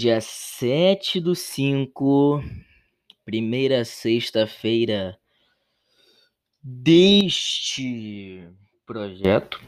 dia 0.00 0.18
7 0.18 1.20
do 1.20 1.34
5, 1.34 2.42
primeira 3.22 3.84
sexta-feira 3.84 5.18
deste 6.62 8.48
projeto. 8.86 9.60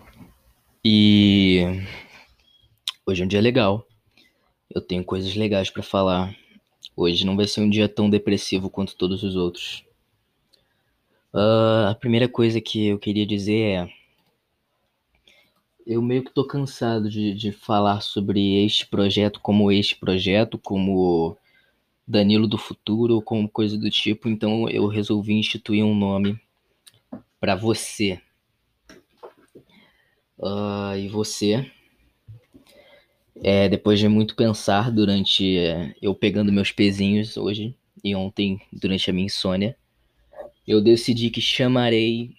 E 0.82 1.85
hoje 3.05 3.21
é 3.21 3.25
um 3.27 3.29
dia 3.29 3.43
legal. 3.43 3.87
Eu 4.75 4.81
tenho 4.81 5.05
coisas 5.05 5.37
legais 5.37 5.68
para 5.68 5.82
falar. 5.82 6.35
Hoje 6.96 7.26
não 7.26 7.37
vai 7.37 7.46
ser 7.46 7.61
um 7.61 7.68
dia 7.68 7.87
tão 7.87 8.09
depressivo 8.09 8.71
quanto 8.71 8.96
todos 8.96 9.23
os 9.23 9.37
outros. 9.37 9.85
Uh, 11.35 11.90
a 11.90 11.95
primeira 12.01 12.26
coisa 12.26 12.59
que 12.59 12.87
eu 12.87 12.99
queria 12.99 13.26
dizer 13.26 13.61
é 13.61 14.01
eu 15.86 16.00
meio 16.00 16.25
que 16.25 16.32
tô 16.32 16.46
cansado 16.46 17.09
de, 17.11 17.35
de 17.35 17.53
falar 17.53 18.00
sobre 18.00 18.64
este 18.64 18.86
projeto 18.86 19.40
como 19.40 19.71
este 19.71 19.96
projeto, 19.96 20.59
como 20.59 21.36
Danilo 22.07 22.46
do 22.46 22.59
Futuro 22.59 23.14
ou 23.17 23.23
como 23.23 23.49
coisa 23.49 23.79
do 23.79 23.90
tipo, 23.90 24.29
então 24.29 24.68
eu 24.68 24.87
resolvi 24.87 25.35
instituir 25.35 25.85
um 25.85 25.95
nome 25.95 26.39
para 27.40 27.54
você. 27.54 28.21
Uh, 30.39 30.96
e 30.99 31.09
você, 31.09 31.71
é, 33.42 33.69
depois 33.69 33.98
de 33.98 34.09
muito 34.09 34.34
pensar 34.34 34.91
durante 34.91 35.56
é, 35.56 35.95
eu 36.03 36.14
pegando 36.14 36.53
meus 36.53 36.73
pezinhos 36.73 37.37
hoje 37.37 37.77
e 38.03 38.14
ontem 38.14 38.61
durante 38.73 39.09
a 39.09 39.12
minha 39.12 39.27
insônia, 39.27 39.77
eu 40.67 40.81
decidi 40.81 41.31
que 41.31 41.41
chamarei 41.41 42.34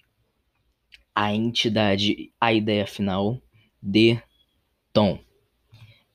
a 1.14 1.32
entidade, 1.32 2.32
a 2.40 2.52
ideia 2.52 2.86
final 2.86 3.40
de 3.84 4.18
Tom. 4.92 5.18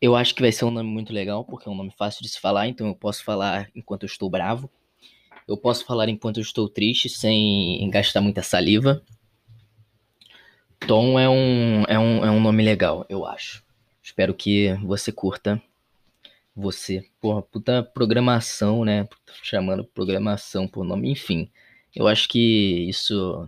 Eu 0.01 0.15
acho 0.15 0.33
que 0.33 0.41
vai 0.41 0.51
ser 0.51 0.65
um 0.65 0.71
nome 0.71 0.89
muito 0.89 1.13
legal, 1.13 1.45
porque 1.45 1.69
é 1.69 1.71
um 1.71 1.75
nome 1.75 1.93
fácil 1.95 2.23
de 2.23 2.29
se 2.29 2.39
falar, 2.39 2.67
então 2.67 2.87
eu 2.87 2.95
posso 2.95 3.23
falar 3.23 3.69
enquanto 3.75 4.03
eu 4.03 4.07
estou 4.07 4.29
bravo. 4.29 4.69
Eu 5.47 5.57
posso 5.57 5.85
falar 5.85 6.09
enquanto 6.09 6.37
eu 6.37 6.41
estou 6.41 6.67
triste, 6.67 7.09
sem 7.09 7.87
gastar 7.91 8.21
muita 8.21 8.41
saliva. 8.41 9.03
Tom 10.87 11.19
é 11.19 11.29
um, 11.29 11.83
é 11.83 11.99
um, 11.99 12.25
é 12.25 12.31
um 12.31 12.39
nome 12.39 12.63
legal, 12.63 13.05
eu 13.09 13.25
acho. 13.25 13.63
Espero 14.01 14.33
que 14.33 14.73
você 14.83 15.11
curta. 15.11 15.61
Você. 16.55 17.05
Porra, 17.21 17.41
puta 17.41 17.83
programação, 17.83 18.83
né? 18.83 19.07
Chamando 19.43 19.83
programação 19.83 20.67
por 20.67 20.83
nome. 20.83 21.11
Enfim, 21.11 21.49
eu 21.95 22.07
acho 22.07 22.27
que 22.27 22.87
isso 22.89 23.47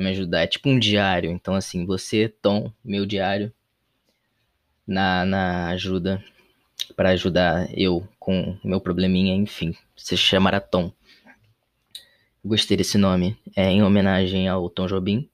me 0.00 0.10
ajudar. 0.10 0.42
É 0.42 0.46
tipo 0.46 0.68
um 0.68 0.78
diário. 0.78 1.30
Então, 1.30 1.54
assim, 1.54 1.84
você, 1.86 2.28
Tom, 2.28 2.72
meu 2.84 3.06
diário, 3.06 3.52
na, 4.86 5.24
na 5.24 5.68
ajuda, 5.68 6.22
para 6.96 7.10
ajudar 7.10 7.68
eu 7.78 8.06
com 8.18 8.58
meu 8.64 8.80
probleminha, 8.80 9.34
enfim, 9.34 9.74
se 9.96 10.16
chamará 10.16 10.60
Tom. 10.60 10.92
Gostei 12.44 12.76
desse 12.76 12.98
nome. 12.98 13.36
É 13.54 13.70
em 13.70 13.82
homenagem 13.82 14.48
ao 14.48 14.68
Tom 14.70 14.86
Jobim, 14.86 15.28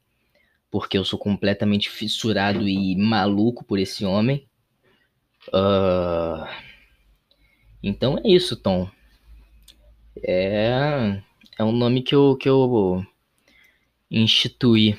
porque 0.71 0.99
eu 0.99 1.05
sou 1.05 1.19
completamente 1.19 1.89
fissurado 1.89 2.69
e 2.69 2.97
maluco 2.97 3.65
por 3.65 3.79
esse 3.79 4.05
homem. 4.05 4.47
Uh... 5.49 6.47
Então 7.83 8.19
é 8.19 8.29
isso, 8.29 8.57
Tom. 8.57 8.91
É, 10.23 11.23
é 11.59 11.65
um 11.65 11.73
nome 11.73 12.03
que 12.03 12.15
eu, 12.15 12.37
que 12.37 12.49
eu 12.49 13.07
instituir. 14.11 14.99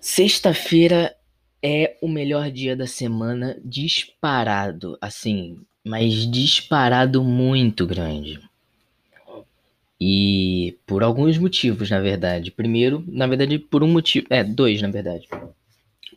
Sexta-feira 0.00 1.16
é 1.62 1.96
o 2.02 2.08
melhor 2.08 2.50
dia 2.50 2.74
da 2.74 2.86
semana 2.86 3.56
disparado, 3.64 4.98
assim, 5.00 5.58
mas 5.84 6.28
disparado 6.30 7.22
muito 7.22 7.86
grande. 7.86 8.40
E 10.00 10.76
por 10.84 11.04
alguns 11.04 11.38
motivos, 11.38 11.88
na 11.88 12.00
verdade. 12.00 12.50
Primeiro, 12.50 13.04
na 13.06 13.24
verdade, 13.28 13.56
por 13.56 13.84
um 13.84 13.88
motivo. 13.88 14.26
É, 14.28 14.42
dois, 14.42 14.82
na 14.82 14.90
verdade. 14.90 15.28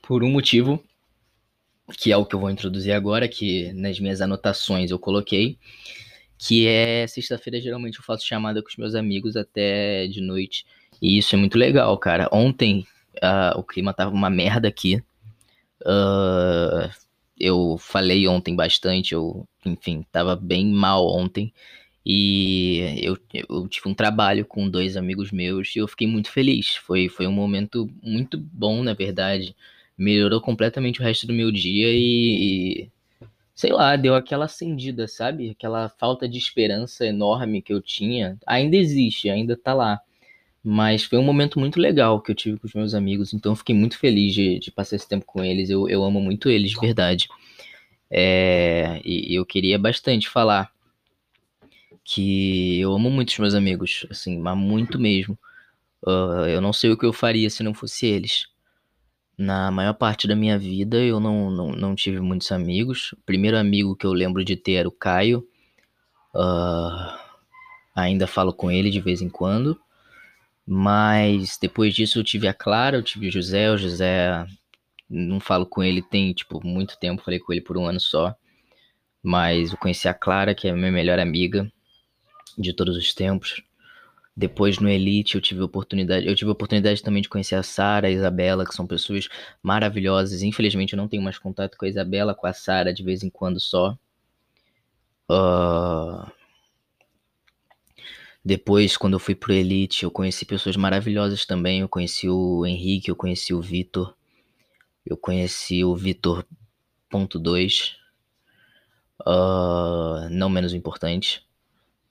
Por 0.01 0.23
um 0.23 0.31
motivo, 0.31 0.83
que 1.95 2.11
é 2.11 2.17
o 2.17 2.25
que 2.25 2.33
eu 2.33 2.39
vou 2.39 2.49
introduzir 2.49 2.93
agora, 2.93 3.27
que 3.27 3.71
nas 3.73 3.99
minhas 3.99 4.21
anotações 4.21 4.89
eu 4.89 4.97
coloquei, 4.97 5.59
que 6.37 6.67
é 6.67 7.07
sexta-feira 7.07 7.61
geralmente 7.61 7.97
eu 7.97 8.03
faço 8.03 8.25
chamada 8.25 8.61
com 8.61 8.69
os 8.69 8.77
meus 8.77 8.95
amigos 8.95 9.35
até 9.35 10.07
de 10.07 10.21
noite. 10.21 10.65
E 11.01 11.17
isso 11.17 11.35
é 11.35 11.37
muito 11.37 11.57
legal, 11.57 11.97
cara. 11.97 12.29
Ontem 12.31 12.85
uh, 13.17 13.57
o 13.57 13.63
clima 13.63 13.93
tava 13.93 14.11
uma 14.11 14.29
merda 14.29 14.67
aqui. 14.67 15.01
Uh, 15.81 16.89
eu 17.39 17.77
falei 17.77 18.27
ontem 18.27 18.55
bastante, 18.55 19.13
eu, 19.13 19.47
enfim, 19.65 20.05
tava 20.11 20.35
bem 20.35 20.65
mal 20.67 21.07
ontem. 21.07 21.53
E 22.05 22.99
eu, 23.01 23.17
eu 23.49 23.67
tive 23.67 23.89
um 23.89 23.93
trabalho 23.93 24.45
com 24.45 24.69
dois 24.69 24.95
amigos 24.95 25.31
meus 25.31 25.75
e 25.75 25.79
eu 25.79 25.87
fiquei 25.87 26.07
muito 26.07 26.29
feliz. 26.31 26.75
Foi, 26.75 27.09
foi 27.09 27.25
um 27.25 27.31
momento 27.31 27.89
muito 28.01 28.37
bom, 28.37 28.83
na 28.83 28.93
verdade. 28.93 29.55
Melhorou 29.97 30.39
completamente 30.39 30.99
o 30.99 31.03
resto 31.03 31.25
do 31.25 31.33
meu 31.33 31.51
dia 31.51 31.87
e, 31.91 32.89
sei 33.55 33.71
lá, 33.71 33.95
deu 33.95 34.15
aquela 34.15 34.45
acendida, 34.45 35.07
sabe? 35.07 35.51
Aquela 35.51 35.89
falta 35.89 36.27
de 36.27 36.37
esperança 36.37 37.05
enorme 37.05 37.61
que 37.61 37.73
eu 37.73 37.81
tinha. 37.81 38.37
Ainda 38.45 38.75
existe, 38.75 39.29
ainda 39.29 39.55
tá 39.57 39.73
lá. 39.73 39.99
Mas 40.63 41.03
foi 41.03 41.17
um 41.17 41.23
momento 41.23 41.59
muito 41.59 41.79
legal 41.79 42.21
que 42.21 42.31
eu 42.31 42.35
tive 42.35 42.59
com 42.59 42.67
os 42.67 42.73
meus 42.73 42.93
amigos, 42.93 43.33
então 43.33 43.55
fiquei 43.55 43.75
muito 43.75 43.97
feliz 43.99 44.33
de, 44.33 44.59
de 44.59 44.71
passar 44.71 44.95
esse 44.97 45.07
tempo 45.07 45.25
com 45.25 45.43
eles. 45.43 45.69
Eu, 45.69 45.87
eu 45.89 46.03
amo 46.03 46.19
muito 46.19 46.49
eles, 46.49 46.71
de 46.71 46.79
verdade. 46.79 47.27
É, 48.11 49.01
e 49.05 49.35
eu 49.35 49.45
queria 49.45 49.79
bastante 49.79 50.29
falar 50.29 50.71
que 52.03 52.79
eu 52.79 52.93
amo 52.93 53.09
muito 53.09 53.29
os 53.29 53.39
meus 53.39 53.55
amigos, 53.55 54.05
assim, 54.09 54.37
mas 54.39 54.57
muito 54.57 54.99
mesmo. 54.99 55.37
Uh, 56.05 56.45
eu 56.47 56.61
não 56.61 56.73
sei 56.73 56.91
o 56.91 56.97
que 56.97 57.05
eu 57.05 57.13
faria 57.13 57.49
se 57.49 57.63
não 57.63 57.73
fosse 57.73 58.05
eles. 58.05 58.47
Na 59.37 59.69
maior 59.69 59.93
parte 59.93 60.27
da 60.27 60.35
minha 60.35 60.57
vida 60.57 60.97
eu 60.97 61.19
não, 61.19 61.51
não, 61.51 61.71
não 61.71 61.95
tive 61.95 62.19
muitos 62.21 62.51
amigos. 62.51 63.11
O 63.13 63.17
primeiro 63.25 63.57
amigo 63.57 63.95
que 63.95 64.05
eu 64.05 64.13
lembro 64.13 64.43
de 64.45 64.55
ter 64.55 64.73
era 64.73 64.87
o 64.87 64.91
Caio. 64.91 65.45
Uh, 66.33 67.17
ainda 67.95 68.27
falo 68.27 68.53
com 68.53 68.71
ele 68.71 68.89
de 68.89 69.01
vez 69.01 69.21
em 69.21 69.29
quando. 69.29 69.79
Mas 70.65 71.57
depois 71.61 71.93
disso 71.93 72.19
eu 72.19 72.23
tive 72.23 72.47
a 72.47 72.53
Clara, 72.53 72.97
eu 72.97 73.03
tive 73.03 73.27
o 73.27 73.31
José, 73.31 73.69
o 73.71 73.77
José 73.77 74.45
não 75.09 75.39
falo 75.39 75.65
com 75.65 75.83
ele 75.83 76.01
tem 76.01 76.33
tipo 76.33 76.65
muito 76.65 76.97
tempo, 76.97 77.21
falei 77.23 77.39
com 77.39 77.53
ele 77.53 77.61
por 77.61 77.77
um 77.77 77.85
ano 77.85 77.99
só. 77.99 78.35
Mas 79.21 79.71
eu 79.71 79.77
conheci 79.77 80.07
a 80.07 80.13
Clara, 80.13 80.55
que 80.55 80.67
é 80.67 80.71
a 80.71 80.75
minha 80.75 80.91
melhor 80.91 81.19
amiga 81.19 81.71
de 82.57 82.73
todos 82.73 82.95
os 82.95 83.13
tempos. 83.13 83.61
Depois 84.37 84.79
no 84.79 84.89
Elite 84.89 85.35
eu 85.35 85.41
tive 85.41 85.61
oportunidade, 85.61 86.27
eu 86.27 86.35
tive 86.35 86.51
oportunidade 86.51 87.01
também 87.01 87.21
de 87.21 87.29
conhecer 87.29 87.55
a 87.55 87.63
Sara, 87.63 88.07
a 88.07 88.11
Isabela, 88.11 88.65
que 88.65 88.75
são 88.75 88.85
pessoas 88.85 89.29
maravilhosas. 89.63 90.41
Infelizmente 90.41 90.93
eu 90.93 90.97
não 90.97 91.07
tenho 91.07 91.23
mais 91.23 91.37
contato 91.37 91.77
com 91.77 91.85
a 91.85 91.87
Isabela, 91.87 92.35
com 92.35 92.45
a 92.45 92.53
Sara 92.53 92.93
de 92.93 93.01
vez 93.03 93.23
em 93.23 93.29
quando 93.29 93.59
só. 93.59 93.97
Uh, 95.31 96.29
depois, 98.43 98.97
quando 98.97 99.13
eu 99.13 99.19
fui 99.19 99.35
pro 99.35 99.53
Elite, 99.53 100.03
eu 100.03 100.11
conheci 100.11 100.45
pessoas 100.45 100.75
maravilhosas 100.75 101.45
também. 101.45 101.79
Eu 101.79 101.89
conheci 101.89 102.29
o 102.29 102.65
Henrique, 102.65 103.09
eu 103.09 103.15
conheci 103.15 103.53
o 103.53 103.61
Vitor. 103.61 104.13
Eu 105.05 105.15
conheci 105.15 105.83
o 105.83 105.95
Vitor 105.95 106.45
ponto 107.09 107.39
dois. 107.39 107.95
Uh, 109.21 110.27
não 110.29 110.49
menos 110.49 110.73
importante. 110.73 111.44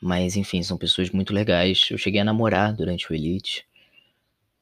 Mas 0.04 0.36
enfim, 0.36 0.62
são 0.62 0.76
pessoas 0.76 1.08
muito 1.08 1.32
legais. 1.32 1.88
Eu 1.90 1.96
cheguei 1.96 2.20
a 2.20 2.24
namorar 2.24 2.74
durante 2.74 3.10
o 3.10 3.14
Elite. 3.14 3.66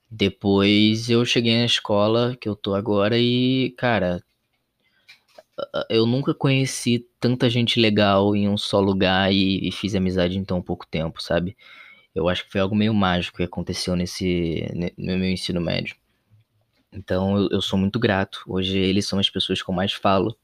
Depois 0.09 1.11
eu 1.11 1.25
cheguei 1.25 1.59
na 1.59 1.65
escola 1.65 2.37
que 2.41 2.49
eu 2.49 2.55
tô 2.55 2.77
agora 2.77 3.19
e, 3.19 3.75
cara, 3.77 4.23
eu 5.91 6.06
nunca 6.06 6.33
conheci 6.33 7.05
tanta 7.19 7.50
gente 7.50 7.81
legal 7.81 8.37
em 8.37 8.49
um 8.49 8.56
só 8.56 8.79
lugar 8.79 9.33
e, 9.33 9.67
e, 9.67 9.73
fiz 9.73 9.97
amizade 9.97 10.39
em 10.39 10.44
tão 10.44 10.62
pouco 10.62 10.87
tempo, 10.87 11.21
sabe? 11.21 11.56
Eu 12.15 12.29
acho 12.29 12.44
que 12.44 12.53
foi 12.53 12.61
algo 12.61 12.77
meio 12.77 12.94
mágico 12.94 13.39
que 13.39 13.43
aconteceu 13.43 13.97
nesse 13.97 14.65
no 14.97 15.19
meu 15.19 15.29
ensino 15.29 15.61
médio. 15.61 15.97
Então 16.93 17.37
eu, 17.37 17.49
eu 17.50 17.61
sou 17.61 17.77
muito 17.77 17.99
grato. 17.99 18.44
Hoje 18.47 18.79
eles 18.79 19.09
são 19.09 19.19
as 19.19 19.29
pessoas 19.29 19.61
que 19.61 19.69
eu 19.69 19.75
mais 19.75 19.93
falo. 19.93 20.37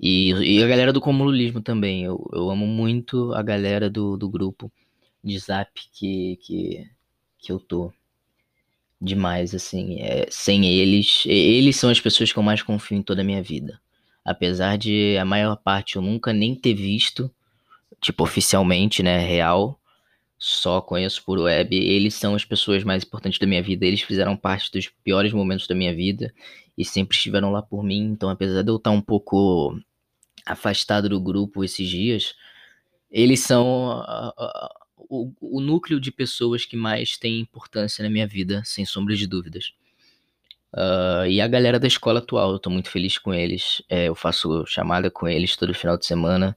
E, 0.00 0.30
e 0.32 0.62
a 0.62 0.66
galera 0.66 0.92
do 0.92 1.00
Comululismo 1.00 1.60
também. 1.60 2.04
Eu, 2.04 2.28
eu 2.32 2.50
amo 2.50 2.66
muito 2.66 3.32
a 3.34 3.42
galera 3.42 3.88
do, 3.90 4.16
do 4.16 4.28
grupo 4.28 4.70
de 5.24 5.38
zap 5.38 5.70
que, 5.92 6.36
que, 6.42 6.90
que 7.38 7.52
eu 7.52 7.58
tô 7.58 7.92
demais, 9.00 9.54
assim. 9.54 10.00
É, 10.00 10.26
sem 10.30 10.66
eles, 10.66 11.24
eles 11.26 11.76
são 11.76 11.90
as 11.90 12.00
pessoas 12.00 12.32
que 12.32 12.38
eu 12.38 12.42
mais 12.42 12.62
confio 12.62 12.96
em 12.98 13.02
toda 13.02 13.22
a 13.22 13.24
minha 13.24 13.42
vida. 13.42 13.80
Apesar 14.24 14.76
de 14.76 15.16
a 15.18 15.24
maior 15.24 15.56
parte 15.56 15.96
eu 15.96 16.02
nunca 16.02 16.32
nem 16.32 16.54
ter 16.54 16.74
visto, 16.74 17.30
tipo, 18.00 18.24
oficialmente, 18.24 19.02
né, 19.02 19.18
real, 19.18 19.80
só 20.38 20.80
conheço 20.80 21.24
por 21.24 21.38
web. 21.38 21.76
Eles 21.76 22.14
são 22.14 22.34
as 22.34 22.44
pessoas 22.44 22.84
mais 22.84 23.04
importantes 23.04 23.38
da 23.38 23.46
minha 23.46 23.62
vida. 23.62 23.86
Eles 23.86 24.02
fizeram 24.02 24.36
parte 24.36 24.70
dos 24.72 24.88
piores 25.04 25.32
momentos 25.32 25.66
da 25.66 25.74
minha 25.74 25.94
vida. 25.94 26.34
E 26.76 26.84
sempre 26.84 27.16
estiveram 27.16 27.50
lá 27.50 27.62
por 27.62 27.82
mim. 27.82 28.02
Então, 28.12 28.28
apesar 28.28 28.62
de 28.62 28.70
eu 28.70 28.76
estar 28.76 28.90
um 28.90 29.00
pouco 29.00 29.78
afastado 30.44 31.08
do 31.08 31.20
grupo 31.20 31.64
esses 31.64 31.88
dias, 31.88 32.34
eles 33.10 33.40
são 33.40 34.02
o, 34.96 35.32
o 35.40 35.60
núcleo 35.60 36.00
de 36.00 36.10
pessoas 36.10 36.64
que 36.64 36.76
mais 36.76 37.16
tem 37.16 37.40
importância 37.40 38.02
na 38.02 38.10
minha 38.10 38.26
vida, 38.26 38.62
sem 38.64 38.84
sombra 38.84 39.14
de 39.14 39.26
dúvidas. 39.26 39.72
Uh, 40.72 41.26
e 41.26 41.40
a 41.40 41.48
galera 41.48 41.80
da 41.80 41.86
escola 41.86 42.18
atual, 42.18 42.52
eu 42.52 42.58
tô 42.58 42.68
muito 42.68 42.90
feliz 42.90 43.18
com 43.18 43.32
eles. 43.32 43.82
É, 43.88 44.08
eu 44.08 44.14
faço 44.14 44.64
chamada 44.66 45.10
com 45.10 45.26
eles 45.26 45.56
todo 45.56 45.72
final 45.74 45.96
de 45.96 46.04
semana. 46.06 46.56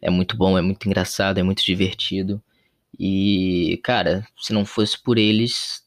É 0.00 0.10
muito 0.10 0.36
bom, 0.36 0.56
é 0.56 0.62
muito 0.62 0.86
engraçado, 0.86 1.38
é 1.38 1.42
muito 1.42 1.64
divertido. 1.64 2.42
E, 2.98 3.80
cara, 3.82 4.26
se 4.38 4.52
não 4.52 4.64
fosse 4.64 5.00
por 5.02 5.18
eles. 5.18 5.84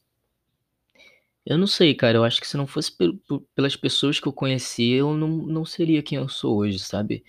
Eu 1.44 1.58
não 1.58 1.66
sei, 1.66 1.94
cara. 1.94 2.18
Eu 2.18 2.24
acho 2.24 2.40
que 2.40 2.46
se 2.46 2.56
não 2.56 2.66
fosse 2.66 2.92
pelas 3.54 3.76
pessoas 3.76 4.20
que 4.20 4.26
eu 4.28 4.32
conheci, 4.32 4.90
eu 4.90 5.14
não, 5.14 5.28
não 5.28 5.64
seria 5.64 6.02
quem 6.02 6.18
eu 6.18 6.28
sou 6.28 6.58
hoje, 6.58 6.78
sabe? 6.78 7.24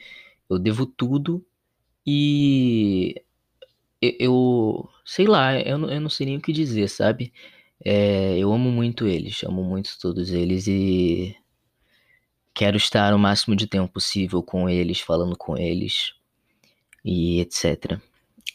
Eu 0.50 0.60
devo 0.60 0.86
tudo 0.86 1.46
e. 2.06 3.16
Eu. 4.02 4.90
Sei 5.06 5.28
lá, 5.28 5.60
eu 5.60 5.78
não, 5.78 5.90
eu 5.92 6.02
não 6.02 6.10
sei 6.10 6.28
nem 6.28 6.38
o 6.38 6.42
que 6.42 6.52
dizer, 6.54 6.90
sabe? 6.90 7.34
É, 7.84 8.38
eu 8.38 8.54
amo 8.54 8.72
muito 8.72 9.08
eles, 9.08 9.44
amo 9.44 9.64
muito 9.64 9.98
todos 10.00 10.32
eles 10.32 10.68
e 10.68 11.36
quero 12.54 12.78
estar 12.78 13.14
o 13.14 13.20
máximo 13.20 13.56
de 13.56 13.68
tempo 13.68 13.92
possível 13.92 14.42
com 14.44 14.70
eles, 14.70 15.00
falando 15.02 15.36
com 15.38 15.58
eles 15.58 16.14
e 17.06 17.40
etc. 17.42 18.00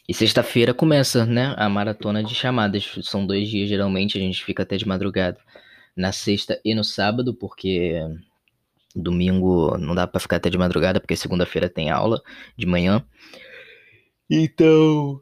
E 0.07 0.13
sexta-feira 0.13 0.73
começa, 0.73 1.25
né, 1.25 1.53
a 1.57 1.67
maratona 1.67 2.23
de 2.23 2.33
chamadas. 2.33 2.89
São 3.03 3.25
dois 3.27 3.49
dias 3.49 3.67
geralmente, 3.67 4.17
a 4.17 4.21
gente 4.21 4.43
fica 4.43 4.63
até 4.63 4.77
de 4.77 4.87
madrugada. 4.87 5.37
Na 5.95 6.11
sexta 6.11 6.59
e 6.63 6.73
no 6.73 6.83
sábado, 6.83 7.33
porque 7.33 7.99
domingo 8.95 9.77
não 9.77 9.93
dá 9.93 10.07
para 10.07 10.19
ficar 10.19 10.37
até 10.37 10.49
de 10.49 10.57
madrugada, 10.57 10.99
porque 10.99 11.15
segunda-feira 11.15 11.69
tem 11.69 11.89
aula 11.89 12.21
de 12.55 12.65
manhã. 12.65 13.03
Então, 14.29 15.21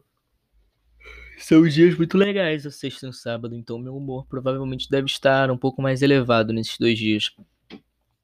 são 1.38 1.66
dias 1.66 1.96
muito 1.96 2.16
legais, 2.16 2.66
a 2.66 2.70
sexta 2.70 3.06
e 3.06 3.08
o 3.08 3.12
sábado, 3.12 3.54
então 3.54 3.78
meu 3.78 3.96
humor 3.96 4.26
provavelmente 4.26 4.88
deve 4.90 5.06
estar 5.06 5.50
um 5.50 5.58
pouco 5.58 5.82
mais 5.82 6.02
elevado 6.02 6.52
nesses 6.52 6.78
dois 6.78 6.98
dias. 6.98 7.30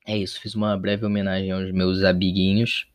É 0.07 0.17
isso, 0.17 0.41
fiz 0.41 0.55
uma 0.55 0.77
breve 0.77 1.05
homenagem 1.05 1.51
aos 1.53 1.71
meus 1.73 2.03
amiguinhos. 2.03 2.87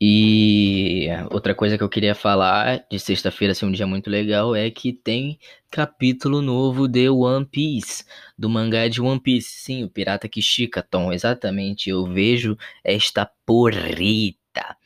E 0.00 1.08
outra 1.32 1.54
coisa 1.56 1.76
que 1.76 1.82
eu 1.82 1.88
queria 1.88 2.14
falar 2.14 2.86
de 2.88 3.00
sexta-feira 3.00 3.52
ser 3.52 3.66
um 3.66 3.72
dia 3.72 3.86
muito 3.86 4.08
legal 4.08 4.54
é 4.54 4.70
que 4.70 4.92
tem 4.92 5.38
capítulo 5.70 6.40
novo 6.40 6.86
de 6.86 7.08
One 7.08 7.44
Piece, 7.44 8.04
do 8.38 8.48
mangá 8.48 8.86
de 8.86 9.00
One 9.00 9.20
Piece. 9.20 9.50
Sim, 9.50 9.82
o 9.82 9.90
pirata 9.90 10.28
que 10.28 10.38
estica, 10.38 10.82
Tom, 10.82 11.12
exatamente. 11.12 11.90
Eu 11.90 12.06
vejo 12.06 12.56
esta 12.84 13.26
porrita. 13.44 14.76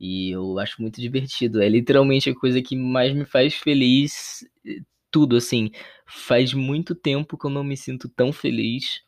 E 0.00 0.30
eu 0.30 0.58
acho 0.58 0.80
muito 0.80 1.00
divertido. 1.00 1.62
É 1.62 1.68
literalmente 1.68 2.30
a 2.30 2.34
coisa 2.34 2.62
que 2.62 2.74
mais 2.76 3.14
me 3.14 3.26
faz 3.26 3.54
feliz. 3.54 4.46
Tudo 5.10 5.36
assim. 5.36 5.70
Faz 6.06 6.54
muito 6.54 6.94
tempo 6.94 7.36
que 7.38 7.46
eu 7.46 7.50
não 7.50 7.64
me 7.64 7.76
sinto 7.76 8.08
tão 8.08 8.32
feliz 8.32 9.02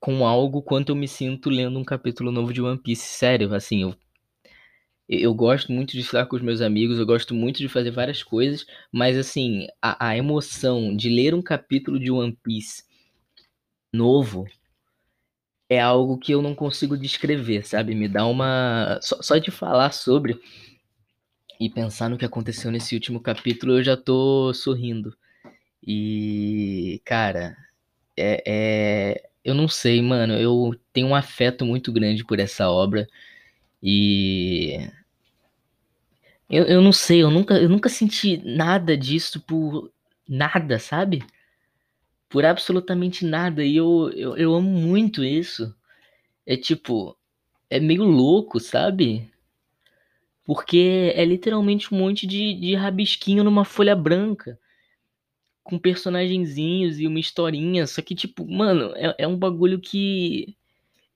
com 0.00 0.26
algo 0.26 0.62
quanto 0.62 0.90
eu 0.90 0.96
me 0.96 1.08
sinto 1.08 1.50
lendo 1.50 1.78
um 1.78 1.84
capítulo 1.84 2.30
novo 2.32 2.52
de 2.52 2.62
One 2.62 2.78
Piece. 2.78 3.06
Sério, 3.06 3.54
assim, 3.54 3.82
eu 3.82 3.94
eu 5.08 5.32
gosto 5.34 5.72
muito 5.72 5.92
de 5.92 6.00
estar 6.00 6.26
com 6.26 6.36
os 6.36 6.42
meus 6.42 6.60
amigos, 6.60 6.98
eu 6.98 7.06
gosto 7.06 7.34
muito 7.34 7.58
de 7.58 7.68
fazer 7.68 7.90
várias 7.90 8.22
coisas, 8.22 8.66
mas 8.92 9.16
assim, 9.16 9.66
a, 9.80 10.08
a 10.08 10.16
emoção 10.16 10.94
de 10.96 11.08
ler 11.08 11.34
um 11.34 11.42
capítulo 11.42 11.98
de 11.98 12.10
One 12.10 12.36
Piece 12.42 12.84
novo 13.92 14.46
é 15.68 15.80
algo 15.80 16.18
que 16.18 16.32
eu 16.32 16.42
não 16.42 16.54
consigo 16.54 16.96
descrever, 16.96 17.66
sabe? 17.66 17.94
Me 17.94 18.08
dá 18.08 18.26
uma. 18.26 18.98
Só, 19.02 19.20
só 19.22 19.38
de 19.38 19.50
falar 19.50 19.92
sobre 19.92 20.40
e 21.58 21.70
pensar 21.70 22.08
no 22.10 22.18
que 22.18 22.24
aconteceu 22.24 22.70
nesse 22.70 22.94
último 22.94 23.20
capítulo, 23.20 23.78
eu 23.78 23.82
já 23.82 23.96
tô 23.96 24.52
sorrindo. 24.54 25.16
E, 25.86 27.00
cara, 27.04 27.56
é, 28.16 28.42
é... 28.46 29.30
eu 29.44 29.54
não 29.54 29.68
sei, 29.68 30.02
mano. 30.02 30.34
Eu 30.34 30.74
tenho 30.92 31.08
um 31.08 31.14
afeto 31.14 31.64
muito 31.64 31.92
grande 31.92 32.24
por 32.24 32.38
essa 32.40 32.70
obra. 32.70 33.08
E. 33.86 34.90
Eu, 36.50 36.64
eu 36.64 36.80
não 36.82 36.92
sei, 36.92 37.22
eu 37.22 37.30
nunca, 37.30 37.54
eu 37.54 37.68
nunca 37.68 37.88
senti 37.88 38.36
nada 38.44 38.96
disso 38.96 39.40
por 39.40 39.90
nada, 40.28 40.78
sabe? 40.78 41.24
por 42.28 42.44
absolutamente 42.44 43.24
nada. 43.24 43.64
E 43.64 43.76
eu, 43.76 44.10
eu, 44.14 44.36
eu 44.36 44.54
amo 44.54 44.70
muito 44.70 45.24
isso. 45.24 45.74
É 46.46 46.56
tipo, 46.56 47.16
é 47.70 47.80
meio 47.80 48.04
louco, 48.04 48.60
sabe? 48.60 49.30
Porque 50.44 51.12
é 51.14 51.24
literalmente 51.24 51.92
um 51.92 51.98
monte 51.98 52.26
de, 52.26 52.54
de 52.54 52.74
rabisquinho 52.74 53.42
numa 53.42 53.64
folha 53.64 53.96
branca. 53.96 54.58
Com 55.64 55.78
personagenzinhos 55.78 57.00
e 57.00 57.06
uma 57.06 57.18
historinha. 57.18 57.86
Só 57.86 58.00
que, 58.00 58.14
tipo, 58.14 58.46
mano, 58.46 58.92
é, 58.94 59.14
é 59.18 59.26
um 59.26 59.36
bagulho 59.36 59.80
que 59.80 60.56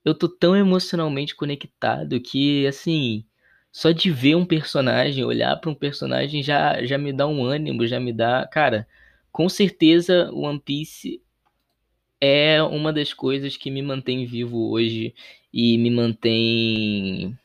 eu 0.03 0.13
tô 0.15 0.27
tão 0.27 0.55
emocionalmente 0.55 1.35
conectado 1.35 2.19
que, 2.19 2.65
assim, 2.67 3.25
só 3.71 3.91
de 3.91 4.11
ver 4.11 4.35
um 4.35 4.45
personagem, 4.45 5.23
olhar 5.23 5.55
para 5.57 5.69
um 5.69 5.75
personagem 5.75 6.43
já, 6.43 6.83
já 6.85 6.97
me 6.97 7.13
dá 7.13 7.27
um 7.27 7.43
ânimo, 7.43 7.87
já 7.87 7.99
me 7.99 8.11
dá. 8.11 8.47
Cara, 8.47 8.87
com 9.31 9.47
certeza 9.47 10.31
One 10.33 10.59
Piece 10.59 11.21
é 12.19 12.61
uma 12.61 12.93
das 12.93 13.13
coisas 13.13 13.57
que 13.57 13.71
me 13.71 13.81
mantém 13.81 14.25
vivo 14.25 14.69
hoje 14.71 15.13
e 15.53 15.77
me 15.77 15.89
mantém. 15.89 17.37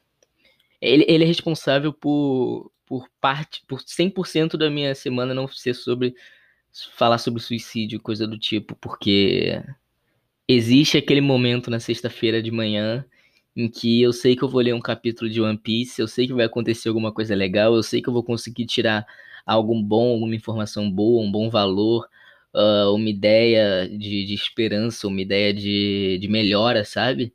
Ele, 0.81 1.05
ele 1.09 1.25
é 1.25 1.27
responsável 1.27 1.93
por, 1.93 2.71
por 2.85 3.09
parte, 3.21 3.63
por 3.67 3.81
100% 3.83 4.57
da 4.57 4.71
minha 4.71 4.95
semana 4.95 5.35
não 5.35 5.49
ser 5.49 5.75
sobre 5.75 6.15
falar 6.95 7.19
sobre 7.19 7.41
suicídio, 7.41 8.01
coisa 8.01 8.27
do 8.27 8.39
tipo, 8.39 8.77
porque 8.77 9.63
existe 10.49 10.97
aquele 10.99 11.21
momento 11.21 11.71
na 11.71 11.81
sexta-feira 11.81 12.43
de 12.43 12.51
manhã 12.51 13.05
em 13.57 13.69
que 13.69 14.03
eu 14.03 14.13
sei 14.13 14.37
que 14.37 14.45
eu 14.45 14.49
vou 14.49 14.61
ler 14.61 14.75
um 14.75 14.81
capítulo 14.81 15.31
de 15.31 15.41
One 15.41 15.59
Piece, 15.59 16.01
eu 16.01 16.07
sei 16.09 16.27
que 16.27 16.35
vai 16.35 16.45
acontecer 16.47 16.89
alguma 16.89 17.13
coisa 17.13 17.35
legal, 17.35 17.75
eu 17.75 17.83
sei 17.83 18.03
que 18.03 18.09
eu 18.09 18.13
vou 18.13 18.23
conseguir 18.23 18.67
tirar 18.67 19.07
algo 19.47 19.75
bom, 19.83 20.13
alguma 20.15 20.35
informação 20.37 20.91
boa, 20.91 21.25
um 21.25 21.31
bom 21.33 21.49
valor, 21.49 22.07
uh, 22.55 22.93
uma 22.95 23.09
ideia 23.09 23.89
de, 23.89 24.27
de, 24.27 24.35
esperança, 24.35 25.09
uma 25.09 25.21
ideia 25.23 25.55
de, 25.55 26.19
de 26.21 26.29
melhora, 26.29 26.85
sabe? 26.85 27.33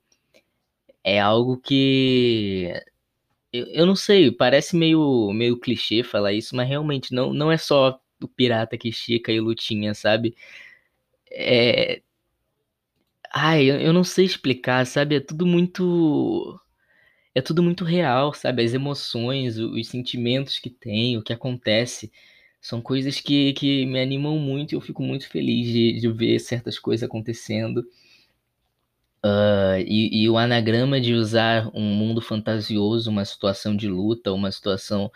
É 1.03 1.19
algo 1.19 1.57
que 1.57 2.71
eu, 3.53 3.65
eu 3.67 3.85
não 3.85 3.95
sei, 3.95 4.31
parece 4.31 4.75
meio, 4.75 5.31
meio 5.33 5.59
clichê 5.59 6.03
falar 6.03 6.33
isso, 6.33 6.55
mas 6.55 6.67
realmente 6.67 7.13
não, 7.13 7.33
não 7.33 7.51
é 7.51 7.57
só 7.57 8.00
o 8.21 8.27
pirata 8.27 8.77
que 8.77 8.89
estica 8.89 9.31
e 9.31 9.39
lutinha, 9.39 9.93
sabe? 9.93 10.35
É. 11.31 12.01
Ai, 13.33 13.69
eu, 13.69 13.93
não 13.93 14.03
sei 14.03 14.25
explicar, 14.25 14.85
sabe? 14.85 15.15
É 15.15 15.19
tudo 15.19 15.45
muito 15.45 16.59
é 17.35 17.41
tudo 17.41 17.63
muito 17.63 17.85
real, 17.85 18.33
sabe? 18.33 18.63
As 18.63 18.73
emoções, 18.73 19.57
os 19.57 19.88
sentimentos 19.88 20.59
que 20.59 20.69
tem, 20.69 21.17
o 21.17 21.23
que 21.23 21.33
acontece, 21.33 22.11
são 22.61 22.81
coisas 22.81 23.19
que, 23.21 23.53
que 23.53 23.85
me 23.85 24.01
animam 24.01 24.38
muito 24.39 24.73
e 24.73 24.75
eu 24.75 24.81
fico 24.81 25.03
muito 25.03 25.29
feliz 25.29 25.67
de, 25.67 26.00
de 26.00 26.11
ver 26.11 26.39
certas 26.39 26.79
coisas 26.79 27.03
acontecendo. 27.07 27.85
Uh, 29.23 29.77
e, 29.85 30.23
e, 30.23 30.29
o 30.29 30.35
anagrama 30.38 31.00
de 31.00 31.13
usar 31.13 31.69
um 31.75 31.81
mundo 31.93 32.19
fantasioso, 32.21 33.09
uma 33.11 33.23
situação 33.23 33.75
de 33.75 33.88
luta, 33.88 34.33
uma 34.33 34.51
situação 34.51 35.11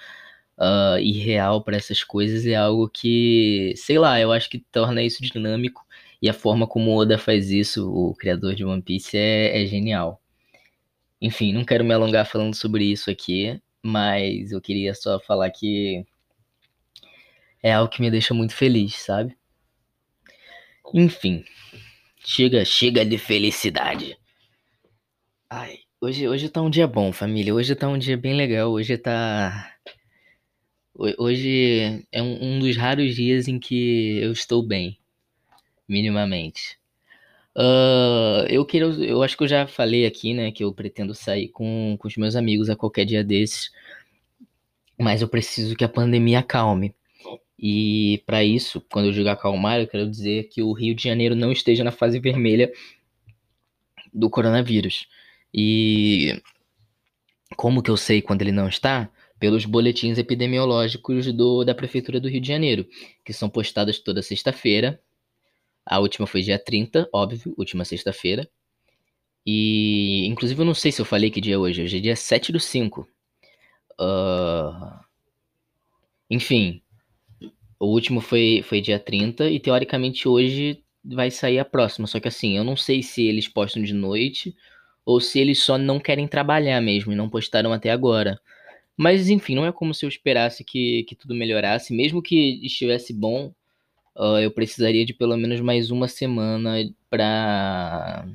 uh, 0.60 1.00
irreal 1.00 1.64
para 1.64 1.78
essas 1.78 2.04
coisas 2.04 2.46
é 2.46 2.56
algo 2.56 2.90
que, 2.90 3.74
sei 3.78 4.00
lá, 4.00 4.20
eu 4.20 4.32
acho 4.32 4.50
que 4.50 4.60
torna 4.72 5.02
isso 5.04 5.24
dinâmico. 5.24 5.85
E 6.22 6.30
a 6.30 6.34
forma 6.34 6.68
como 6.68 6.96
Oda 6.96 7.18
faz 7.18 7.52
isso, 7.52 7.90
o 7.90 8.14
criador 8.16 8.56
de 8.56 8.66
One 8.66 8.82
Piece, 8.82 9.18
é, 9.18 9.64
é 9.64 9.66
genial. 9.66 10.22
Enfim, 11.22 11.54
não 11.54 11.66
quero 11.66 11.84
me 11.84 11.94
alongar 11.94 12.26
falando 12.26 12.56
sobre 12.56 12.86
isso 12.86 13.10
aqui, 13.10 13.60
mas 13.82 14.52
eu 14.52 14.62
queria 14.62 14.94
só 14.94 15.20
falar 15.20 15.50
que 15.52 16.06
é 17.62 17.74
algo 17.74 17.92
que 17.92 18.02
me 18.02 18.12
deixa 18.12 18.34
muito 18.34 18.54
feliz, 18.54 18.96
sabe? 18.96 19.36
Enfim, 20.94 21.44
chega, 22.24 22.64
chega 22.64 23.06
de 23.06 23.18
felicidade. 23.18 24.18
Ai, 25.50 25.80
hoje, 26.00 26.28
hoje 26.28 26.50
tá 26.50 26.62
um 26.62 26.70
dia 26.70 26.88
bom, 26.88 27.12
família. 27.12 27.54
Hoje 27.54 27.76
tá 27.76 27.88
um 27.88 27.98
dia 27.98 28.18
bem 28.18 28.36
legal. 28.36 28.72
Hoje 28.72 28.98
tá. 28.98 29.74
Hoje 31.18 32.06
é 32.12 32.22
um, 32.22 32.58
um 32.58 32.60
dos 32.60 32.78
raros 32.78 33.16
dias 33.16 33.48
em 33.48 33.60
que 33.60 34.20
eu 34.22 34.32
estou 34.32 34.64
bem, 34.64 34.98
minimamente. 35.88 36.78
Uh, 37.56 38.46
eu 38.50 38.66
queria, 38.66 38.88
eu 38.88 39.24
acho 39.24 39.38
que 39.38 39.44
eu 39.44 39.48
já 39.48 39.66
falei 39.66 40.06
aqui, 40.06 40.34
né, 40.34 40.52
que 40.52 40.64
eu 40.64 40.74
pretendo 40.74 41.14
sair 41.16 41.48
com, 41.50 41.96
com 41.98 42.08
os 42.08 42.18
meus 42.18 42.36
amigos 42.36 42.70
a 42.70 42.76
qualquer 42.76 43.06
dia 43.06 43.24
desses, 43.24 43.72
mas 45.00 45.22
eu 45.22 45.28
preciso 45.28 45.76
que 45.76 45.84
a 45.84 45.90
pandemia 45.90 46.40
acalme. 46.40 46.94
E 47.58 48.22
para 48.26 48.44
isso, 48.44 48.82
quando 48.92 49.06
eu 49.08 49.12
digo 49.14 49.30
acalmar, 49.30 49.80
eu 49.80 49.88
quero 49.88 50.10
dizer 50.10 50.50
que 50.50 50.62
o 50.62 50.74
Rio 50.74 50.94
de 50.94 51.04
Janeiro 51.04 51.36
não 51.36 51.52
esteja 51.52 51.84
na 51.84 51.92
fase 51.92 52.20
vermelha 52.20 52.72
do 54.14 54.30
coronavírus. 54.30 55.08
E 55.54 56.42
como 57.56 57.82
que 57.82 57.90
eu 57.90 57.98
sei 57.98 58.22
quando 58.22 58.42
ele 58.42 58.52
não 58.52 58.68
está? 58.68 59.10
Pelos 59.40 59.66
boletins 59.66 60.18
epidemiológicos 60.18 61.32
do, 61.32 61.64
da 61.64 61.74
Prefeitura 61.74 62.20
do 62.20 62.30
Rio 62.30 62.42
de 62.42 62.48
Janeiro, 62.48 62.86
que 63.24 63.32
são 63.34 63.50
postados 63.50 64.00
toda 64.00 64.22
sexta-feira. 64.22 65.00
A 65.86 66.00
última 66.00 66.26
foi 66.26 66.42
dia 66.42 66.58
30, 66.58 67.08
óbvio, 67.14 67.54
última 67.58 67.86
sexta-feira. 67.86 68.50
E, 69.46 70.26
inclusive, 70.26 70.60
eu 70.60 70.66
não 70.66 70.74
sei 70.74 70.92
se 70.92 71.00
eu 71.00 71.06
falei 71.06 71.30
que 71.30 71.40
dia 71.40 71.56
é 71.56 71.58
hoje. 71.58 71.84
Hoje 71.84 71.98
é 71.98 72.02
dia 72.02 72.16
7 72.16 72.52
do 72.52 72.60
5. 72.60 73.08
Uh... 74.00 75.06
Enfim, 76.30 76.82
o 77.80 77.86
último 77.86 78.20
foi, 78.20 78.64
foi 78.64 78.82
dia 78.82 78.98
30 78.98 79.50
e, 79.50 79.60
teoricamente, 79.60 80.28
hoje 80.28 80.84
vai 81.04 81.30
sair 81.30 81.60
a 81.60 81.66
próxima. 81.66 82.08
Só 82.08 82.20
que, 82.20 82.28
assim, 82.28 82.58
eu 82.58 82.64
não 82.64 82.76
sei 82.76 83.04
se 83.04 83.24
eles 83.24 83.48
postam 83.48 83.84
de 83.84 83.94
noite 83.94 84.56
ou 85.06 85.22
se 85.22 85.40
eles 85.40 85.60
só 85.60 85.78
não 85.78 86.00
querem 86.00 86.28
trabalhar 86.28 86.82
mesmo 86.82 87.14
e 87.14 87.16
não 87.16 87.30
postaram 87.30 87.72
até 87.72 87.92
agora. 87.92 88.40
Mas, 88.98 89.30
enfim, 89.30 89.54
não 89.56 89.66
é 89.66 89.72
como 89.72 89.94
se 89.94 90.06
eu 90.06 90.10
esperasse 90.10 90.64
que, 90.64 91.04
que 91.04 91.16
tudo 91.16 91.36
melhorasse. 91.36 91.94
Mesmo 91.94 92.24
que 92.24 92.66
estivesse 92.66 93.14
bom, 93.14 93.54
uh, 94.16 94.40
eu 94.40 94.52
precisaria 94.52 95.06
de 95.06 95.14
pelo 95.14 95.38
menos 95.38 95.60
mais 95.62 95.92
uma 95.92 96.08
semana 96.08 96.76
pra 97.10 98.26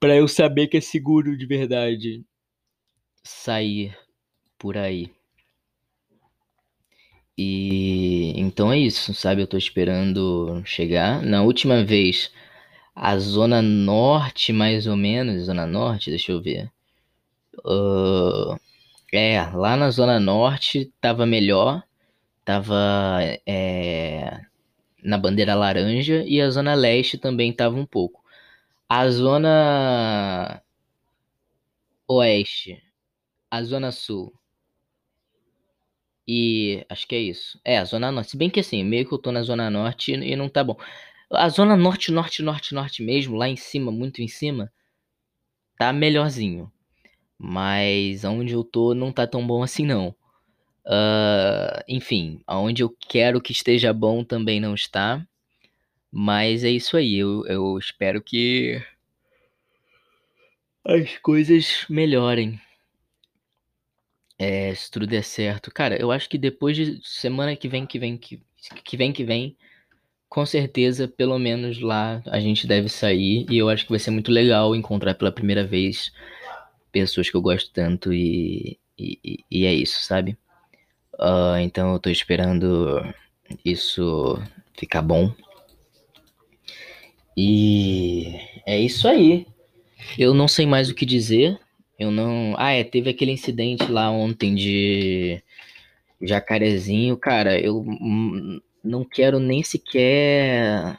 para 0.00 0.14
eu 0.16 0.28
saber 0.28 0.68
que 0.68 0.76
é 0.76 0.80
seguro 0.80 1.36
de 1.36 1.46
verdade 1.46 2.24
sair 3.22 3.96
por 4.58 4.76
aí. 4.76 5.10
E 7.38 8.32
então 8.36 8.72
é 8.72 8.78
isso, 8.78 9.12
sabe? 9.14 9.42
Eu 9.42 9.46
tô 9.46 9.58
esperando 9.58 10.62
chegar. 10.64 11.22
Na 11.22 11.42
última 11.42 11.84
vez, 11.84 12.32
a 12.94 13.18
zona 13.18 13.60
norte, 13.62 14.52
mais 14.52 14.86
ou 14.86 14.96
menos, 14.96 15.44
zona 15.44 15.66
norte, 15.66 16.10
deixa 16.10 16.32
eu 16.32 16.40
ver. 16.42 16.70
Uh, 17.64 18.58
é, 19.12 19.42
lá 19.54 19.76
na 19.76 19.90
zona 19.90 20.20
norte 20.20 20.92
tava 21.00 21.26
melhor, 21.26 21.82
tava 22.46 23.20
é, 23.46 24.40
na 25.04 25.18
bandeira 25.18 25.54
laranja 25.54 26.24
e 26.26 26.40
a 26.40 26.50
zona 26.50 26.74
leste 26.74 27.18
também 27.18 27.52
tava 27.52 27.76
um 27.76 27.86
pouco. 27.86 28.24
A 28.88 29.08
zona 29.10 30.62
oeste, 32.08 32.82
a 33.50 33.62
zona 33.62 33.92
sul 33.92 34.32
e 36.26 36.84
acho 36.88 37.06
que 37.06 37.14
é 37.14 37.20
isso. 37.20 37.60
É, 37.64 37.78
a 37.78 37.84
zona 37.84 38.10
norte. 38.12 38.32
Se 38.32 38.36
bem 38.36 38.50
que 38.50 38.60
assim, 38.60 38.82
meio 38.84 39.06
que 39.06 39.14
eu 39.14 39.18
tô 39.18 39.30
na 39.32 39.42
zona 39.42 39.70
norte 39.70 40.12
e 40.12 40.36
não 40.36 40.48
tá 40.48 40.64
bom. 40.64 40.76
A 41.30 41.48
zona 41.48 41.76
norte, 41.76 42.12
norte, 42.12 42.42
norte, 42.42 42.74
norte 42.74 43.02
mesmo, 43.02 43.36
lá 43.36 43.48
em 43.48 43.56
cima, 43.56 43.90
muito 43.92 44.22
em 44.22 44.28
cima, 44.28 44.72
tá 45.78 45.92
melhorzinho. 45.92 46.70
Mas 47.38 48.24
onde 48.24 48.54
eu 48.54 48.64
tô 48.64 48.94
não 48.94 49.12
tá 49.12 49.26
tão 49.26 49.46
bom 49.46 49.62
assim 49.62 49.86
não. 49.86 50.14
Uh, 50.86 51.82
enfim, 51.88 52.40
aonde 52.46 52.82
eu 52.82 52.96
quero 53.08 53.40
que 53.40 53.50
esteja 53.52 53.92
bom 53.92 54.22
também 54.22 54.60
não 54.60 54.74
está. 54.74 55.26
Mas 56.10 56.64
é 56.64 56.70
isso 56.70 56.96
aí, 56.96 57.16
eu, 57.16 57.44
eu 57.46 57.76
espero 57.78 58.22
que 58.22 58.80
as 60.84 61.18
coisas 61.18 61.84
melhorem. 61.90 62.60
É, 64.38 64.74
se 64.74 64.90
tudo 64.90 65.06
der 65.06 65.24
certo. 65.24 65.70
Cara, 65.72 66.00
eu 66.00 66.12
acho 66.12 66.28
que 66.28 66.38
depois 66.38 66.76
de 66.76 67.00
semana 67.02 67.56
que 67.56 67.68
vem, 67.68 67.86
que 67.86 67.98
vem, 67.98 68.16
que, 68.16 68.40
que 68.84 68.96
vem, 68.96 69.12
que 69.12 69.24
vem, 69.24 69.56
com 70.28 70.46
certeza, 70.46 71.08
pelo 71.08 71.38
menos 71.38 71.80
lá 71.80 72.22
a 72.26 72.38
gente 72.38 72.66
deve 72.66 72.88
sair. 72.88 73.46
E 73.50 73.58
eu 73.58 73.68
acho 73.68 73.84
que 73.84 73.90
vai 73.90 73.98
ser 73.98 74.10
muito 74.10 74.30
legal 74.30 74.76
encontrar 74.76 75.14
pela 75.14 75.32
primeira 75.32 75.66
vez 75.66 76.12
pessoas 76.92 77.28
que 77.28 77.36
eu 77.36 77.42
gosto 77.42 77.70
tanto. 77.72 78.12
E, 78.12 78.78
e, 78.98 79.44
e 79.50 79.66
é 79.66 79.74
isso, 79.74 80.04
sabe? 80.04 80.38
Uh, 81.18 81.58
então 81.60 81.92
eu 81.92 81.98
tô 81.98 82.10
esperando 82.10 83.02
isso 83.64 84.40
ficar 84.74 85.02
bom. 85.02 85.32
E 87.36 88.38
é 88.64 88.78
isso 88.78 89.06
aí. 89.08 89.46
Eu 90.18 90.34
não 90.34 90.48
sei 90.48 90.66
mais 90.66 90.88
o 90.88 90.94
que 90.94 91.04
dizer. 91.04 91.58
Eu 91.98 92.10
não. 92.10 92.54
Ah, 92.58 92.72
é, 92.72 92.84
teve 92.84 93.10
aquele 93.10 93.32
incidente 93.32 93.90
lá 93.90 94.10
ontem 94.10 94.54
de 94.54 95.42
Jacarezinho. 96.20 97.16
Cara, 97.16 97.58
eu 97.58 97.84
não 98.84 99.04
quero 99.04 99.38
nem 99.38 99.62
sequer. 99.62 100.98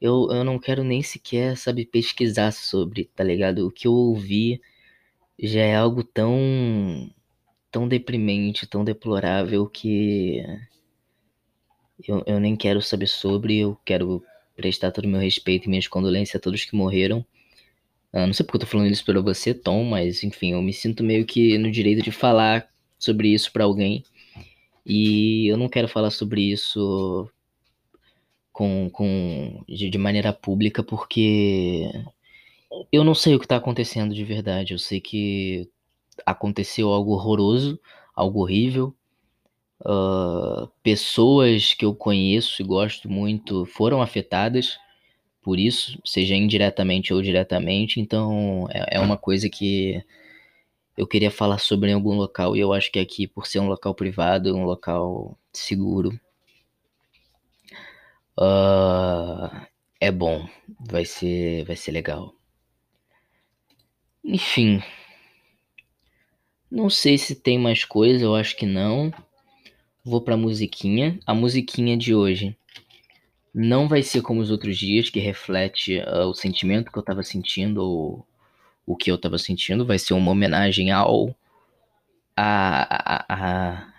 Eu, 0.00 0.28
eu 0.30 0.44
não 0.44 0.58
quero 0.58 0.84
nem 0.84 1.02
sequer, 1.02 1.56
sabe, 1.56 1.84
pesquisar 1.84 2.52
sobre, 2.52 3.10
tá 3.16 3.24
ligado? 3.24 3.66
O 3.66 3.70
que 3.70 3.88
eu 3.88 3.92
ouvi 3.92 4.60
já 5.38 5.60
é 5.60 5.76
algo 5.76 6.04
tão. 6.04 7.10
Tão 7.70 7.88
deprimente, 7.88 8.66
tão 8.66 8.84
deplorável 8.84 9.66
que. 9.66 10.42
Eu, 12.06 12.22
eu 12.26 12.40
nem 12.40 12.56
quero 12.56 12.80
saber 12.80 13.08
sobre, 13.08 13.58
eu 13.58 13.76
quero 13.84 14.22
prestar 14.54 14.92
todo 14.92 15.04
o 15.04 15.08
meu 15.08 15.20
respeito 15.20 15.66
e 15.66 15.68
minhas 15.68 15.88
condolências 15.88 16.36
a 16.36 16.42
todos 16.42 16.64
que 16.64 16.76
morreram. 16.76 17.24
Uh, 18.12 18.26
não 18.26 18.32
sei 18.32 18.44
porque 18.44 18.56
eu 18.56 18.60
tô 18.60 18.66
falando 18.66 18.90
isso 18.90 19.04
pra 19.04 19.20
você, 19.20 19.52
Tom, 19.52 19.84
mas 19.84 20.22
enfim, 20.22 20.52
eu 20.52 20.62
me 20.62 20.72
sinto 20.72 21.04
meio 21.04 21.26
que 21.26 21.58
no 21.58 21.70
direito 21.70 22.02
de 22.02 22.10
falar 22.12 22.68
sobre 22.98 23.28
isso 23.28 23.52
para 23.52 23.64
alguém. 23.64 24.04
E 24.86 25.46
eu 25.46 25.56
não 25.56 25.68
quero 25.68 25.88
falar 25.88 26.10
sobre 26.10 26.40
isso 26.42 27.28
com, 28.52 28.88
com 28.90 29.62
de, 29.68 29.90
de, 29.90 29.98
maneira 29.98 30.32
pública 30.32 30.82
porque 30.82 31.90
eu 32.90 33.04
não 33.04 33.14
sei 33.14 33.34
o 33.34 33.40
que 33.40 33.46
tá 33.46 33.56
acontecendo 33.56 34.14
de 34.14 34.24
verdade. 34.24 34.72
Eu 34.72 34.78
sei 34.78 35.00
que 35.00 35.68
aconteceu 36.26 36.90
algo 36.90 37.12
horroroso, 37.12 37.78
algo 38.14 38.40
horrível. 38.40 38.94
Uh, 39.80 40.68
pessoas 40.82 41.72
que 41.72 41.84
eu 41.84 41.94
conheço 41.94 42.60
e 42.60 42.64
gosto 42.64 43.08
muito 43.08 43.64
foram 43.64 44.02
afetadas 44.02 44.76
por 45.40 45.58
isso, 45.58 45.98
seja 46.04 46.34
indiretamente 46.34 47.14
ou 47.14 47.22
diretamente. 47.22 48.00
Então, 48.00 48.68
é, 48.70 48.96
é 48.96 49.00
uma 49.00 49.16
coisa 49.16 49.48
que 49.48 50.04
eu 50.96 51.06
queria 51.06 51.30
falar 51.30 51.58
sobre 51.58 51.90
em 51.90 51.94
algum 51.94 52.14
local 52.16 52.56
e 52.56 52.60
eu 52.60 52.72
acho 52.72 52.90
que 52.92 52.98
aqui, 52.98 53.26
por 53.26 53.46
ser 53.46 53.60
um 53.60 53.68
local 53.68 53.94
privado, 53.94 54.54
um 54.54 54.64
local 54.64 55.38
seguro, 55.52 56.18
uh, 58.36 59.66
é 60.00 60.10
bom, 60.10 60.48
vai 60.80 61.04
ser, 61.04 61.64
vai 61.64 61.76
ser 61.76 61.92
legal. 61.92 62.34
Enfim, 64.24 64.82
não 66.70 66.90
sei 66.90 67.16
se 67.16 67.34
tem 67.34 67.58
mais 67.58 67.84
coisa, 67.84 68.24
eu 68.24 68.34
acho 68.34 68.56
que 68.56 68.66
não. 68.66 69.12
Vou 70.04 70.20
pra 70.20 70.36
musiquinha. 70.36 71.18
A 71.26 71.34
musiquinha 71.34 71.96
de 71.96 72.14
hoje 72.14 72.56
não 73.54 73.88
vai 73.88 74.02
ser 74.02 74.22
como 74.22 74.40
os 74.40 74.50
outros 74.50 74.76
dias, 74.78 75.10
que 75.10 75.18
reflete 75.18 75.98
uh, 75.98 76.26
o 76.26 76.34
sentimento 76.34 76.92
que 76.92 76.98
eu 76.98 77.02
tava 77.02 77.22
sentindo, 77.22 77.82
ou 77.82 78.26
o 78.86 78.96
que 78.96 79.10
eu 79.10 79.18
tava 79.18 79.38
sentindo. 79.38 79.86
Vai 79.86 79.98
ser 79.98 80.14
uma 80.14 80.30
homenagem 80.30 80.90
ao. 80.90 81.34
A, 82.36 83.24
a, 83.24 83.24
a, 83.28 83.92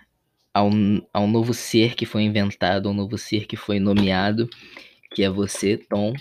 ao, 0.54 0.70
ao 1.12 1.26
novo 1.26 1.52
ser 1.52 1.94
que 1.94 2.06
foi 2.06 2.22
inventado, 2.22 2.88
ao 2.88 2.94
novo 2.94 3.18
ser 3.18 3.46
que 3.46 3.56
foi 3.56 3.78
nomeado, 3.78 4.48
que 5.14 5.22
é 5.22 5.30
você, 5.30 5.76
Tom. 5.76 6.14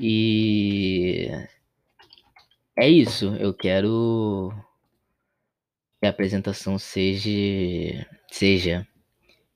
E. 0.00 1.28
É 2.76 2.88
isso. 2.88 3.36
Eu 3.36 3.54
quero 3.54 4.52
que 6.04 6.06
a 6.06 6.10
apresentação 6.10 6.78
seja. 6.78 8.06
seja 8.30 8.86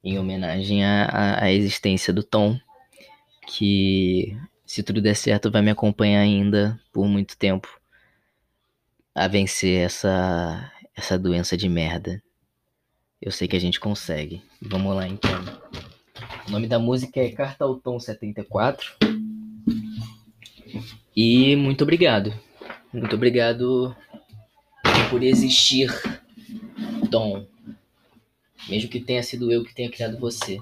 em 0.02 0.18
homenagem 0.18 0.82
à, 0.82 1.52
existência 1.52 2.10
do 2.10 2.22
Tom, 2.22 2.58
que, 3.46 4.34
se 4.64 4.82
tudo 4.82 5.02
der 5.02 5.14
certo, 5.14 5.50
vai 5.50 5.60
me 5.60 5.70
acompanhar 5.70 6.20
ainda 6.20 6.80
por 6.90 7.06
muito 7.06 7.36
tempo 7.36 7.68
a 9.14 9.28
vencer 9.28 9.84
essa, 9.84 10.72
essa 10.96 11.18
doença 11.18 11.54
de 11.54 11.68
merda. 11.68 12.22
Eu 13.20 13.30
sei 13.30 13.46
que 13.46 13.56
a 13.56 13.60
gente 13.60 13.78
consegue. 13.78 14.42
Vamos 14.62 14.96
lá 14.96 15.06
então. 15.06 15.44
O 16.46 16.50
nome 16.50 16.66
da 16.66 16.78
música 16.78 17.20
é 17.20 17.30
Carta 17.30 17.64
ao 17.64 17.76
Tom 17.76 18.00
74. 18.00 18.96
E 21.14 21.56
muito 21.56 21.82
obrigado. 21.82 22.32
Muito 22.90 23.14
obrigado 23.16 23.94
por 25.10 25.22
existir, 25.22 25.90
Tom. 27.10 27.46
Mesmo 28.68 28.90
que 28.90 29.00
tenha 29.00 29.22
sido 29.22 29.52
eu 29.52 29.64
que 29.64 29.74
tenha 29.74 29.90
criado 29.90 30.18
você 30.18 30.58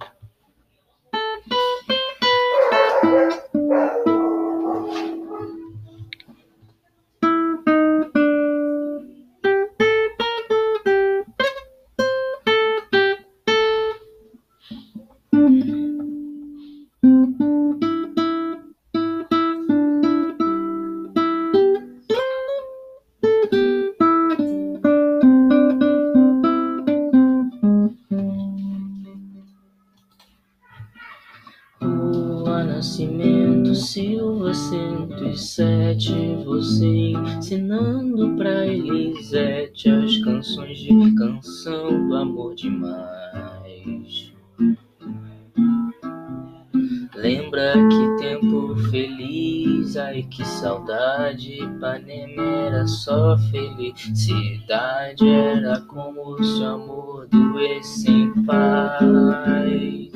Lembra 47.26 47.72
que 47.72 48.22
tempo 48.22 48.76
feliz, 48.88 49.96
ai 49.96 50.22
que 50.30 50.44
saudade, 50.44 51.60
Ipanema 51.60 52.40
era 52.40 52.86
só 52.86 53.36
felicidade, 53.50 55.28
era 55.28 55.80
como 55.88 56.40
se 56.40 56.62
o 56.62 56.66
amor 56.66 57.26
doesse 57.26 58.08
em 58.08 58.44
paz. 58.44 60.12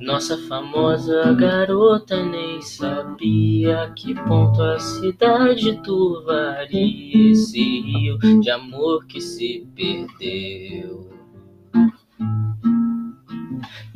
Nossa 0.00 0.38
famosa 0.46 1.32
garota 1.32 2.24
nem 2.24 2.62
sabia 2.62 3.92
que 3.96 4.14
ponto 4.22 4.62
a 4.62 4.78
cidade 4.78 5.82
turvaria 5.82 7.32
esse 7.32 7.80
rio 7.80 8.18
de 8.40 8.48
amor 8.48 9.04
que 9.06 9.20
se 9.20 9.66
perdeu. 9.74 11.10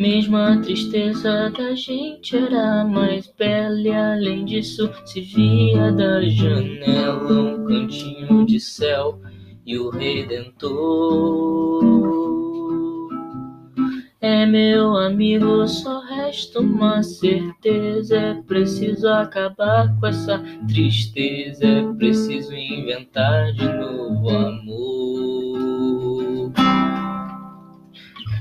Mesmo 0.04 0.36
a 0.36 0.58
tristeza 0.58 1.48
da 1.48 1.74
gente 1.74 2.36
era 2.36 2.84
mais 2.84 3.26
bela 3.38 3.80
e 3.80 3.90
além 3.90 4.44
disso 4.44 4.92
se 5.06 5.22
via 5.22 5.90
da 5.92 6.20
janela 6.20 7.32
um 7.32 7.64
cantinho 7.64 8.44
de 8.44 8.60
céu 8.60 9.18
e 9.64 9.78
o 9.78 9.88
Redentor. 9.88 11.82
É 14.20 14.44
meu 14.44 14.94
amigo, 14.94 15.66
só 15.66 16.00
resta 16.00 16.60
uma 16.60 17.02
certeza. 17.02 18.14
É 18.14 18.34
preciso 18.42 19.08
acabar 19.08 19.98
com 19.98 20.06
essa 20.06 20.38
tristeza. 20.68 21.64
É 21.64 21.92
preciso 21.94 22.52
inventar 22.54 23.54
de 23.54 23.64
novo 23.64 24.28
amor. 24.28 24.93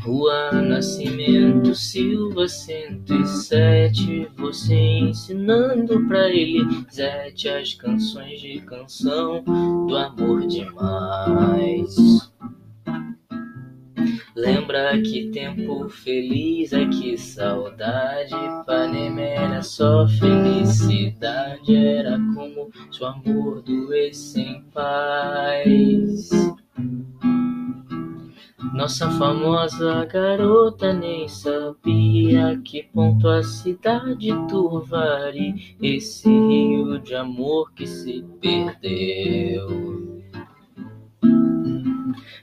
Rua 0.03 0.51
Nascimento 0.51 1.73
Silva 1.73 2.45
107. 2.45 4.29
Você 4.35 4.75
ensinando 4.75 6.05
pra 6.09 6.27
ele 6.29 6.59
Zete 6.93 7.47
as 7.47 7.73
canções 7.73 8.41
de 8.41 8.59
canção 8.59 9.41
do 9.87 9.95
amor 9.95 10.45
demais. 10.45 11.95
Lembra 14.35 15.01
que 15.01 15.29
tempo 15.31 15.87
feliz, 15.87 16.73
ai 16.73 16.89
que 16.89 17.17
saudade. 17.17 18.33
Ipanema 18.33 19.21
era 19.21 19.61
só 19.61 20.05
felicidade, 20.05 21.73
era 21.77 22.19
como 22.35 22.69
se 22.91 23.01
o 23.01 23.05
amor 23.05 23.61
doesse 23.61 24.41
em 24.41 24.61
paz. 24.73 26.29
Nossa 28.73 29.07
famosa 29.11 30.03
garota 30.05 30.91
nem 30.91 31.27
sabia 31.27 32.59
que 32.65 32.81
ponto 32.91 33.27
a 33.27 33.43
cidade 33.43 34.29
turvaria 34.49 35.53
esse 35.79 36.27
rio 36.27 36.97
de 36.97 37.13
amor 37.13 37.71
que 37.73 37.85
se 37.85 38.25
perdeu. 38.41 40.23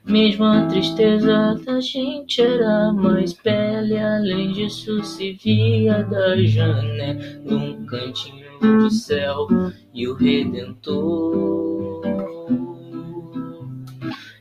Mesmo 0.04 0.44
a 0.44 0.66
tristeza 0.66 1.60
da 1.66 1.80
gente 1.80 2.40
era 2.40 2.92
mais 2.92 3.32
bela, 3.32 4.16
além 4.18 4.52
disso 4.52 5.02
se 5.02 5.32
via 5.32 6.04
da 6.04 6.36
janela 6.42 7.18
um 7.44 7.84
cantinho 7.86 8.86
de 8.88 8.94
céu 8.94 9.48
e 9.92 10.06
o 10.06 10.14
Redentor. 10.14 11.49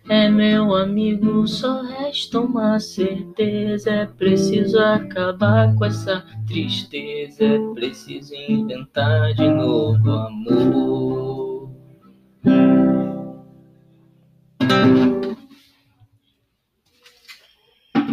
É 0.09 0.27
meu 0.27 0.75
amigo, 0.75 1.47
só 1.47 1.83
resta 1.83 2.39
uma 2.39 2.79
certeza. 2.79 3.91
É 3.91 4.05
preciso 4.07 4.79
acabar 4.79 5.75
com 5.75 5.85
essa 5.85 6.25
tristeza. 6.47 7.43
É 7.45 7.59
preciso 7.75 8.33
inventar 8.33 9.35
de 9.35 9.47
novo 9.47 10.09
amor. 10.09 11.69